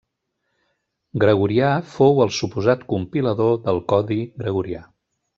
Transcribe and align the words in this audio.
Gregorià 1.23 1.67
fou 1.91 2.21
el 2.25 2.33
suposat 2.37 2.85
compilador 2.93 3.53
del 3.67 3.83
codi 3.93 4.17
Gregorià. 4.45 4.81